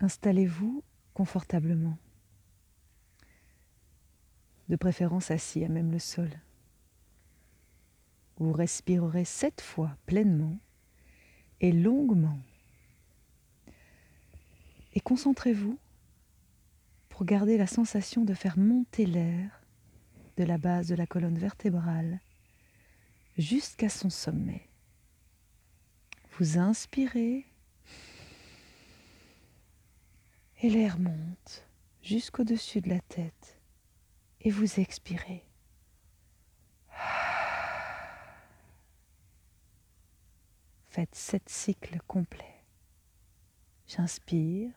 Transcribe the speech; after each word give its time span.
Installez-vous 0.00 0.84
confortablement, 1.12 1.98
de 4.68 4.76
préférence 4.76 5.32
assis 5.32 5.64
à 5.64 5.68
même 5.68 5.90
le 5.90 5.98
sol. 5.98 6.30
Vous 8.36 8.52
respirerez 8.52 9.24
sept 9.24 9.60
fois 9.60 9.96
pleinement 10.06 10.58
et 11.60 11.72
longuement. 11.72 12.38
Et 14.94 15.00
concentrez-vous 15.00 15.78
pour 17.08 17.24
garder 17.24 17.58
la 17.58 17.66
sensation 17.66 18.24
de 18.24 18.34
faire 18.34 18.56
monter 18.56 19.04
l'air 19.06 19.60
de 20.36 20.44
la 20.44 20.58
base 20.58 20.86
de 20.86 20.94
la 20.94 21.06
colonne 21.06 21.38
vertébrale 21.38 22.20
jusqu'à 23.36 23.88
son 23.88 24.10
sommet. 24.10 24.68
Vous 26.38 26.58
inspirez 26.58 27.44
et 30.60 30.70
l'air 30.70 30.98
monte 30.98 31.68
jusqu'au-dessus 32.02 32.80
de 32.80 32.88
la 32.88 33.00
tête 33.00 33.60
et 34.40 34.50
vous 34.50 34.80
expirez. 34.80 35.44
Faites 40.88 41.14
sept 41.14 41.48
cycles 41.48 42.00
complets. 42.06 42.64
J'inspire. 43.86 44.72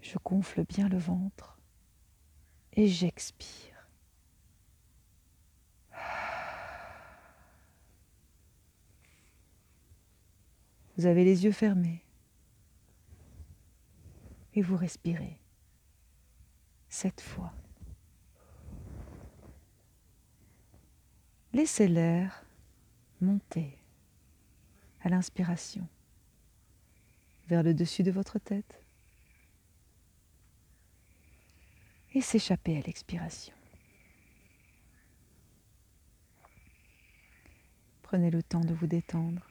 Je 0.00 0.16
gonfle 0.24 0.64
bien 0.64 0.88
le 0.88 0.98
ventre 0.98 1.58
et 2.72 2.88
j'expire. 2.88 3.69
Vous 11.00 11.06
avez 11.06 11.24
les 11.24 11.44
yeux 11.44 11.52
fermés 11.52 12.04
et 14.52 14.60
vous 14.60 14.76
respirez 14.76 15.40
cette 16.90 17.22
fois. 17.22 17.54
Laissez 21.54 21.88
l'air 21.88 22.44
monter 23.22 23.78
à 25.00 25.08
l'inspiration 25.08 25.88
vers 27.48 27.62
le 27.62 27.72
dessus 27.72 28.02
de 28.02 28.10
votre 28.10 28.38
tête 28.38 28.84
et 32.12 32.20
s'échapper 32.20 32.76
à 32.76 32.82
l'expiration. 32.82 33.54
Prenez 38.02 38.30
le 38.30 38.42
temps 38.42 38.60
de 38.66 38.74
vous 38.74 38.86
détendre. 38.86 39.49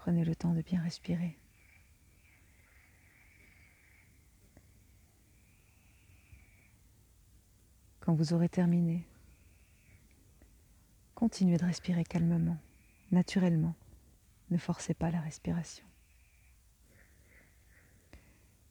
Prenez 0.00 0.24
le 0.24 0.34
temps 0.34 0.54
de 0.54 0.62
bien 0.62 0.80
respirer. 0.80 1.38
Quand 8.00 8.14
vous 8.14 8.32
aurez 8.32 8.48
terminé, 8.48 9.06
continuez 11.14 11.58
de 11.58 11.66
respirer 11.66 12.02
calmement, 12.02 12.56
naturellement. 13.10 13.74
Ne 14.48 14.56
forcez 14.56 14.94
pas 14.94 15.10
la 15.10 15.20
respiration. 15.20 15.84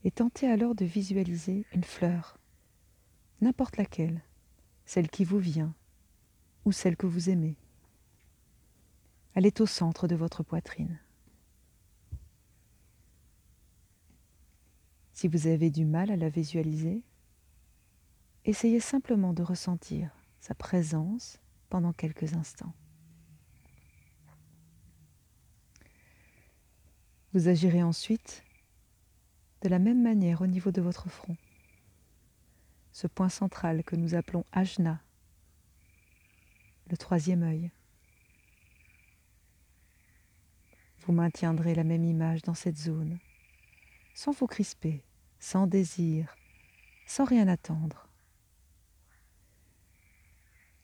Et 0.03 0.09
tentez 0.09 0.47
alors 0.47 0.73
de 0.73 0.85
visualiser 0.85 1.67
une 1.73 1.83
fleur, 1.83 2.39
n'importe 3.41 3.77
laquelle, 3.77 4.23
celle 4.83 5.11
qui 5.11 5.25
vous 5.25 5.37
vient 5.37 5.75
ou 6.65 6.71
celle 6.71 6.97
que 6.97 7.05
vous 7.05 7.29
aimez. 7.29 7.55
Elle 9.35 9.45
est 9.45 9.61
au 9.61 9.67
centre 9.67 10.07
de 10.07 10.15
votre 10.15 10.41
poitrine. 10.41 10.99
Si 15.19 15.27
vous 15.27 15.47
avez 15.47 15.69
du 15.69 15.83
mal 15.83 16.11
à 16.11 16.15
la 16.15 16.29
visualiser, 16.29 17.03
essayez 18.45 18.79
simplement 18.79 19.33
de 19.33 19.43
ressentir 19.43 20.15
sa 20.39 20.55
présence 20.55 21.41
pendant 21.67 21.91
quelques 21.91 22.35
instants. 22.35 22.71
Vous 27.33 27.49
agirez 27.49 27.83
ensuite 27.83 28.45
de 29.61 29.67
la 29.67 29.77
même 29.77 30.01
manière 30.01 30.41
au 30.41 30.47
niveau 30.47 30.71
de 30.71 30.79
votre 30.79 31.09
front, 31.09 31.35
ce 32.93 33.07
point 33.07 33.27
central 33.27 33.83
que 33.83 33.97
nous 33.97 34.15
appelons 34.15 34.45
ajna, 34.53 35.01
le 36.89 36.95
troisième 36.95 37.43
œil. 37.43 37.71
Vous 40.99 41.11
maintiendrez 41.11 41.75
la 41.75 41.83
même 41.83 42.05
image 42.05 42.41
dans 42.43 42.53
cette 42.53 42.77
zone, 42.77 43.19
sans 44.13 44.31
vous 44.31 44.47
crisper, 44.47 45.03
sans 45.39 45.67
désir, 45.67 46.35
sans 47.05 47.25
rien 47.25 47.47
attendre. 47.47 48.07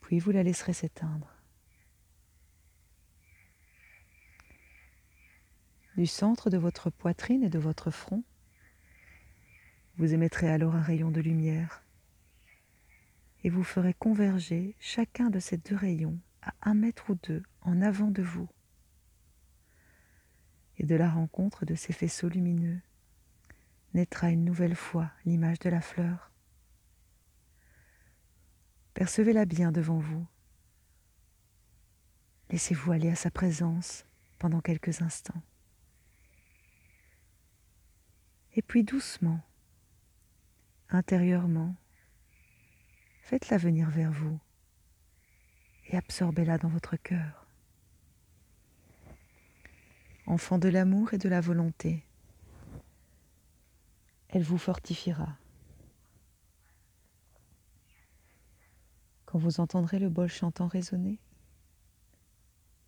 Puis 0.02 0.20
vous 0.20 0.32
la 0.32 0.44
laisserez 0.44 0.74
s'éteindre? 0.74 1.32
Du 5.98 6.08
centre 6.08 6.50
de 6.50 6.58
votre 6.58 6.90
poitrine 6.90 7.44
et 7.44 7.50
de 7.50 7.60
votre 7.60 7.90
front, 7.90 8.24
vous 9.98 10.14
émettrez 10.14 10.50
alors 10.50 10.76
un 10.76 10.82
rayon 10.82 11.10
de 11.10 11.22
lumière 11.22 11.82
et 13.46 13.50
vous 13.50 13.64
ferez 13.64 13.94
converger 13.94 14.76
chacun 14.80 15.30
de 15.30 15.40
ces 15.40 15.58
deux 15.58 15.76
rayons 15.76 16.20
à 16.42 16.54
un 16.64 16.74
mètre 16.74 17.12
ou 17.12 17.16
deux 17.16 17.44
en 17.62 17.82
avant 17.82 18.12
de 18.12 18.24
vous. 18.24 18.50
Et 20.78 20.84
de 20.84 20.96
la 20.96 21.10
rencontre 21.10 21.64
de 21.64 21.76
ces 21.76 21.94
faisceaux 21.94 22.28
lumineux, 22.28 22.82
naîtra 23.96 24.30
une 24.30 24.44
nouvelle 24.44 24.76
fois 24.76 25.10
l'image 25.26 25.60
de 25.60 25.70
la 25.70 25.82
fleur. 25.82 26.32
Percevez-la 28.94 29.46
bien 29.46 29.72
devant 29.72 30.00
vous. 30.00 30.28
Laissez-vous 32.50 32.92
aller 32.92 33.10
à 33.10 33.16
sa 33.16 33.32
présence 33.32 34.06
pendant 34.38 34.60
quelques 34.60 35.02
instants. 35.02 35.42
Et 38.54 38.62
puis 38.62 38.84
doucement, 38.84 39.42
intérieurement, 40.90 41.76
faites-la 43.22 43.58
venir 43.58 43.90
vers 43.90 44.12
vous 44.12 44.40
et 45.88 45.98
absorbez-la 45.98 46.58
dans 46.58 46.70
votre 46.70 46.98
cœur. 46.98 47.48
Enfant 50.26 50.58
de 50.58 50.70
l'amour 50.70 51.14
et 51.14 51.18
de 51.18 51.30
la 51.30 51.42
volonté, 51.42 52.04
elle 54.36 54.44
vous 54.44 54.58
fortifiera. 54.58 55.30
Quand 59.26 59.40
vous 59.40 59.62
entendrez 59.62 59.98
le 59.98 60.10
bol 60.10 60.28
chantant 60.28 60.68
résonner, 60.68 61.22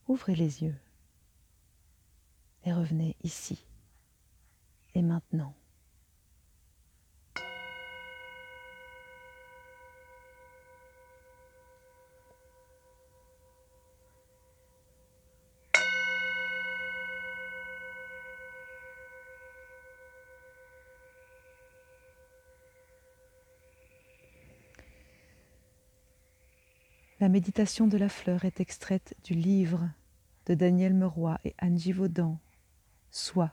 ouvrez 0.09 0.35
les 0.35 0.63
yeux 0.63 0.75
et 2.65 2.73
revenez 2.73 3.15
ici 3.23 3.65
et 4.93 5.01
maintenant. 5.01 5.53
La 27.27 27.33
méditation 27.33 27.87
de 27.87 27.97
la 27.97 28.07
fleur 28.07 28.45
est 28.45 28.61
extraite 28.61 29.13
du 29.25 29.33
livre 29.33 29.89
de 30.45 30.53
Daniel 30.53 30.93
Meroy 30.93 31.37
et 31.43 31.55
Anne 31.57 31.77
Givaudan, 31.77 32.39
Soit 33.11 33.51